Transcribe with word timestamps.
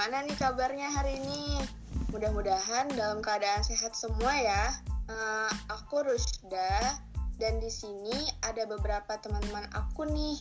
gimana 0.00 0.24
nih 0.24 0.38
kabarnya 0.40 0.88
hari 0.96 1.20
ini? 1.20 1.60
Mudah-mudahan 2.08 2.88
dalam 2.96 3.20
keadaan 3.20 3.60
sehat 3.60 3.92
semua 3.92 4.32
ya. 4.32 4.72
Uh, 5.06 5.52
aku 5.68 6.02
Rusda 6.02 6.98
dan 7.36 7.60
di 7.60 7.68
sini 7.68 8.26
ada 8.42 8.64
beberapa 8.64 9.20
teman-teman 9.20 9.68
aku 9.76 10.08
nih. 10.08 10.40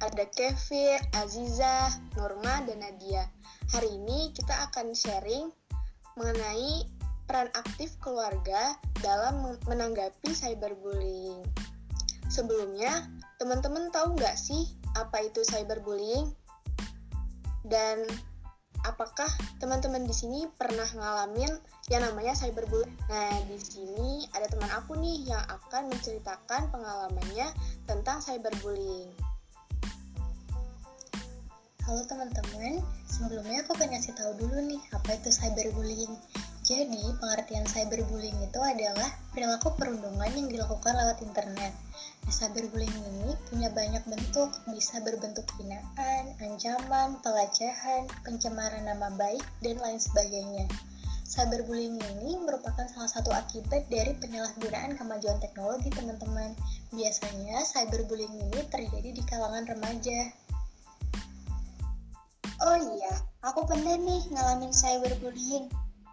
Ada 0.00 0.24
Kevin, 0.30 1.02
Aziza, 1.18 1.90
Norma, 2.16 2.62
dan 2.64 2.86
Nadia. 2.86 3.26
Hari 3.74 3.98
ini 3.98 4.32
kita 4.32 4.70
akan 4.70 4.94
sharing 4.96 5.50
mengenai 6.16 6.86
peran 7.26 7.52
aktif 7.58 7.98
keluarga 8.00 8.78
dalam 9.04 9.42
menanggapi 9.68 10.32
cyberbullying. 10.32 11.44
Sebelumnya, 12.30 13.10
teman-teman 13.42 13.90
tahu 13.90 14.16
nggak 14.16 14.38
sih 14.38 14.70
apa 14.96 15.28
itu 15.28 15.44
cyberbullying? 15.44 16.30
Dan 17.66 18.08
apakah 18.88 19.28
teman-teman 19.60 20.08
di 20.08 20.14
sini 20.16 20.48
pernah 20.56 20.88
ngalamin 20.96 21.52
yang 21.92 22.00
namanya 22.08 22.32
cyberbullying? 22.32 22.88
Nah, 23.12 23.36
di 23.44 23.58
sini 23.60 24.24
ada 24.32 24.48
teman 24.48 24.72
aku 24.72 24.96
nih 24.96 25.28
yang 25.28 25.44
akan 25.44 25.92
menceritakan 25.92 26.72
pengalamannya 26.72 27.52
tentang 27.84 28.24
cyberbullying. 28.24 29.12
Halo 31.84 32.06
teman-teman, 32.06 32.78
sebelumnya 33.10 33.66
aku 33.66 33.74
pengen 33.74 33.98
kasih 33.98 34.14
tahu 34.14 34.32
dulu 34.38 34.62
nih 34.62 34.80
apa 34.94 35.10
itu 35.18 35.28
cyberbullying. 35.28 36.14
Jadi, 36.62 37.02
pengertian 37.18 37.66
cyberbullying 37.66 38.38
itu 38.46 38.60
adalah 38.62 39.10
perilaku 39.34 39.74
perundungan 39.74 40.30
yang 40.30 40.46
dilakukan 40.46 40.94
lewat 40.94 41.18
internet. 41.18 41.74
Cyberbullying 42.30 42.94
ini 42.94 43.34
punya 43.50 43.74
banyak 43.74 44.06
bentuk, 44.06 44.54
bisa 44.70 45.02
berbentuk 45.02 45.42
hinaan, 45.58 46.30
ancaman, 46.38 47.18
pelecehan, 47.26 48.06
pencemaran 48.22 48.86
nama 48.86 49.10
baik, 49.18 49.42
dan 49.66 49.82
lain 49.82 49.98
sebagainya. 49.98 50.70
Cyberbullying 51.26 51.98
ini 51.98 52.38
merupakan 52.38 52.86
salah 52.86 53.10
satu 53.10 53.34
akibat 53.34 53.90
dari 53.90 54.14
penyalahgunaan 54.14 54.94
kemajuan 54.94 55.42
teknologi, 55.42 55.90
teman-teman. 55.90 56.54
Biasanya, 56.94 57.66
cyberbullying 57.66 58.34
ini 58.34 58.62
terjadi 58.70 59.10
di 59.10 59.22
kalangan 59.26 59.66
remaja. 59.66 60.30
Oh 62.62 62.78
iya, 62.78 63.14
aku 63.42 63.66
pernah 63.66 63.98
nih 63.98 64.22
ngalamin 64.30 64.70
cyberbullying. 64.70 65.66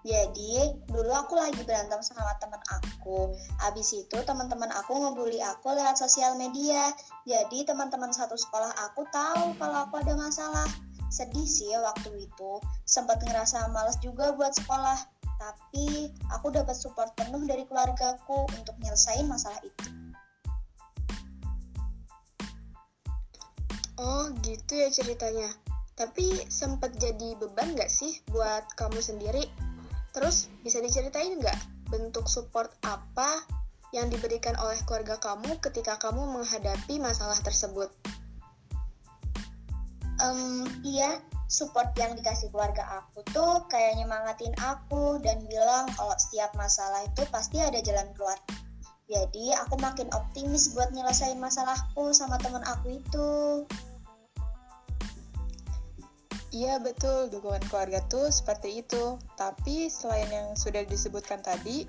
Jadi, 0.08 0.72
dulu 0.88 1.12
aku 1.12 1.36
lagi 1.36 1.60
berantem 1.68 2.00
sama 2.00 2.32
teman 2.40 2.64
aku. 2.72 3.36
Abis 3.68 3.92
itu 3.92 4.16
teman-teman 4.24 4.72
aku 4.72 4.96
ngebully 4.96 5.44
aku 5.44 5.76
lewat 5.76 6.00
sosial 6.00 6.40
media. 6.40 6.96
Jadi, 7.28 7.68
teman-teman 7.68 8.16
satu 8.16 8.40
sekolah 8.40 8.72
aku 8.88 9.04
tahu 9.12 9.52
kalau 9.60 9.84
aku 9.84 10.00
ada 10.00 10.16
masalah. 10.16 10.64
Sedih 11.12 11.44
sih 11.44 11.76
waktu 11.76 12.24
itu. 12.24 12.52
Sempat 12.88 13.20
ngerasa 13.20 13.68
males 13.76 14.00
juga 14.00 14.32
buat 14.32 14.56
sekolah. 14.56 14.96
Tapi, 15.44 16.16
aku 16.32 16.56
dapat 16.56 16.80
support 16.80 17.12
penuh 17.20 17.44
dari 17.44 17.68
keluargaku 17.68 18.48
untuk 18.56 18.80
nyelesain 18.80 19.28
masalah 19.28 19.60
itu. 19.60 19.92
Oh, 24.00 24.32
gitu 24.40 24.72
ya 24.72 24.88
ceritanya. 24.88 25.52
Tapi 26.00 26.48
sempat 26.48 26.96
jadi 26.96 27.36
beban 27.36 27.76
gak 27.76 27.92
sih 27.92 28.24
buat 28.32 28.64
kamu 28.80 29.02
sendiri 29.04 29.67
Terus 30.18 30.50
bisa 30.66 30.82
diceritain 30.82 31.38
nggak 31.38 31.94
bentuk 31.94 32.26
support 32.26 32.74
apa 32.82 33.46
yang 33.94 34.10
diberikan 34.10 34.58
oleh 34.58 34.82
keluarga 34.90 35.22
kamu 35.22 35.62
ketika 35.62 36.02
kamu 36.02 36.26
menghadapi 36.42 36.98
masalah 36.98 37.38
tersebut? 37.46 37.94
Um, 40.18 40.66
iya, 40.82 41.22
support 41.46 41.94
yang 42.02 42.18
dikasih 42.18 42.50
keluarga 42.50 43.06
aku 43.06 43.22
tuh 43.30 43.70
kayak 43.70 44.02
nyemangatin 44.02 44.58
aku 44.58 45.22
dan 45.22 45.46
bilang 45.46 45.86
kalau 45.94 46.18
setiap 46.18 46.50
masalah 46.58 47.06
itu 47.06 47.22
pasti 47.30 47.62
ada 47.62 47.78
jalan 47.86 48.10
keluar. 48.18 48.42
Jadi 49.06 49.54
aku 49.54 49.78
makin 49.78 50.10
optimis 50.18 50.74
buat 50.74 50.90
nyelesain 50.98 51.38
masalahku 51.38 52.10
sama 52.12 52.42
teman 52.42 52.66
aku 52.66 52.98
itu. 52.98 53.30
Iya 56.58 56.82
betul, 56.82 57.30
dukungan 57.30 57.62
keluarga 57.70 58.02
tuh 58.10 58.34
seperti 58.34 58.82
itu. 58.82 59.22
Tapi 59.38 59.94
selain 59.94 60.26
yang 60.34 60.58
sudah 60.58 60.82
disebutkan 60.90 61.38
tadi, 61.46 61.86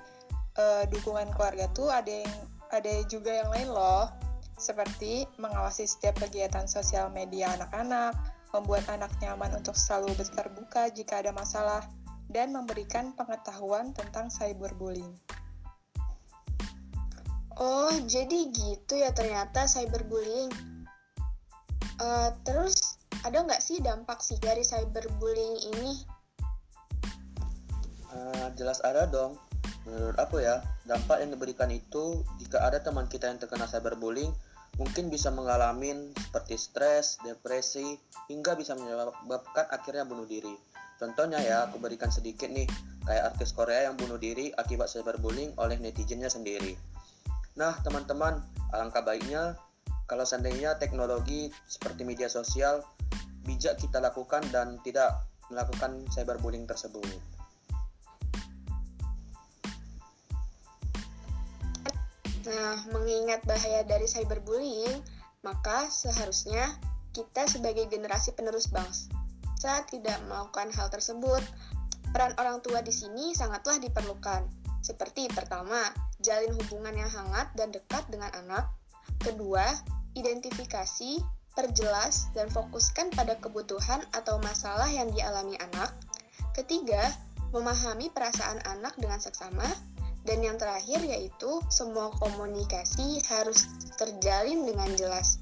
uh, 0.61 0.85
dukungan 0.93 1.33
keluarga 1.33 1.73
tuh 1.73 1.89
ada 1.89 2.13
yang 2.13 2.35
ada 2.69 2.93
juga 3.09 3.33
yang 3.33 3.49
lain 3.49 3.73
loh. 3.73 4.13
Seperti 4.61 5.25
mengawasi 5.41 5.89
setiap 5.89 6.21
kegiatan 6.21 6.69
sosial 6.69 7.09
media 7.17 7.57
anak-anak, 7.57 8.13
membuat 8.53 8.85
anak 8.93 9.09
nyaman 9.25 9.57
untuk 9.57 9.73
selalu 9.73 10.13
terbuka 10.37 10.93
jika 10.93 11.25
ada 11.25 11.33
masalah, 11.33 11.81
dan 12.29 12.53
memberikan 12.53 13.17
pengetahuan 13.17 13.97
tentang 13.97 14.29
cyberbullying. 14.29 15.17
Oh, 17.57 17.97
jadi 18.05 18.53
gitu 18.53 19.01
ya 19.01 19.17
ternyata 19.17 19.65
cyberbullying. 19.65 20.53
Uh, 21.99 22.31
terus 22.47 22.88
ada 23.27 23.43
nggak 23.43 23.63
sih 23.63 23.83
dampak 23.83 24.23
sih 24.23 24.39
dari 24.39 24.63
cyberbullying 24.63 25.57
ini? 25.75 25.93
Uh, 28.15 28.49
jelas 28.55 28.79
ada 28.87 29.09
dong. 29.11 29.35
Menurut 29.89 30.21
aku 30.21 30.45
ya, 30.45 30.61
dampak 30.85 31.25
yang 31.25 31.33
diberikan 31.33 31.73
itu 31.73 32.21
jika 32.37 32.61
ada 32.61 32.79
teman 32.85 33.09
kita 33.09 33.27
yang 33.27 33.41
terkena 33.41 33.65
cyberbullying, 33.65 34.31
mungkin 34.77 35.09
bisa 35.09 35.33
mengalami 35.33 36.13
seperti 36.13 36.61
stres, 36.61 37.17
depresi, 37.25 37.97
hingga 38.29 38.53
bisa 38.55 38.77
menyebabkan 38.77 39.65
akhirnya 39.73 40.05
bunuh 40.05 40.29
diri. 40.29 40.53
Contohnya 41.01 41.41
ya, 41.41 41.71
aku 41.71 41.81
berikan 41.81 42.13
sedikit 42.13 42.53
nih, 42.53 42.69
kayak 43.07 43.35
artis 43.35 43.57
Korea 43.57 43.89
yang 43.89 43.97
bunuh 43.97 44.21
diri 44.21 44.53
akibat 44.61 44.93
cyberbullying 44.93 45.57
oleh 45.57 45.81
netizennya 45.81 46.29
sendiri. 46.29 46.77
Nah, 47.57 47.75
teman-teman, 47.81 48.45
alangkah 48.77 49.01
baiknya 49.01 49.57
kalau 50.09 50.25
seandainya 50.25 50.77
teknologi 50.81 51.53
seperti 51.69 52.05
media 52.05 52.29
sosial 52.33 52.81
bijak 53.49 53.81
kita 53.81 53.97
lakukan 54.05 54.45
dan 54.53 54.77
tidak 54.85 55.25
melakukan 55.49 56.05
cyberbullying 56.13 56.69
tersebut. 56.69 57.09
Nah, 62.49 62.77
mengingat 62.93 63.45
bahaya 63.49 63.85
dari 63.85 64.05
cyberbullying, 64.05 65.01
maka 65.41 65.89
seharusnya 65.89 66.77
kita 67.17 67.49
sebagai 67.49 67.89
generasi 67.89 68.37
penerus 68.37 68.69
bangsa 68.69 69.85
tidak 69.89 70.21
melakukan 70.29 70.69
hal 70.77 70.93
tersebut. 70.93 71.41
Peran 72.13 72.33
orang 72.41 72.65
tua 72.65 72.81
di 72.81 72.93
sini 72.93 73.37
sangatlah 73.37 73.81
diperlukan. 73.81 74.49
Seperti 74.81 75.29
pertama, 75.29 75.93
jalin 76.25 76.57
hubungan 76.57 76.97
yang 76.97 77.11
hangat 77.11 77.53
dan 77.53 77.69
dekat 77.69 78.05
dengan 78.09 78.33
anak. 78.33 78.65
Kedua, 79.21 79.65
identifikasi 80.17 81.38
perjelas 81.59 82.31
dan 82.39 82.47
fokuskan 82.47 83.11
pada 83.19 83.35
kebutuhan 83.43 84.07
atau 84.15 84.39
masalah 84.39 84.87
yang 84.87 85.11
dialami 85.11 85.59
anak. 85.59 85.91
Ketiga, 86.55 87.11
memahami 87.51 88.15
perasaan 88.15 88.63
anak 88.63 88.95
dengan 88.95 89.19
seksama. 89.19 89.67
Dan 90.23 90.45
yang 90.45 90.61
terakhir 90.61 91.01
yaitu 91.09 91.59
semua 91.73 92.13
komunikasi 92.21 93.25
harus 93.33 93.65
terjalin 93.97 94.69
dengan 94.69 94.93
jelas. 94.93 95.41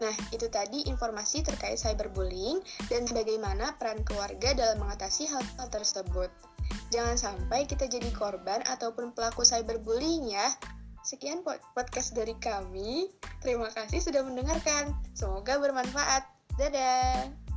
Nah, 0.00 0.14
itu 0.32 0.46
tadi 0.48 0.86
informasi 0.88 1.44
terkait 1.44 1.76
cyberbullying 1.76 2.62
dan 2.88 3.04
bagaimana 3.10 3.76
peran 3.76 4.00
keluarga 4.06 4.56
dalam 4.56 4.86
mengatasi 4.86 5.28
hal, 5.28 5.44
hal 5.60 5.68
tersebut. 5.68 6.32
Jangan 6.94 7.18
sampai 7.18 7.66
kita 7.66 7.90
jadi 7.90 8.08
korban 8.14 8.62
ataupun 8.64 9.12
pelaku 9.12 9.42
cyberbullying 9.42 10.30
ya. 10.30 10.46
Sekian 11.10 11.42
podcast 11.42 12.14
dari 12.14 12.38
kami. 12.38 13.10
Terima 13.42 13.66
kasih 13.66 13.98
sudah 13.98 14.22
mendengarkan. 14.22 14.94
Semoga 15.10 15.58
bermanfaat. 15.58 16.22
Dadah. 16.54 17.49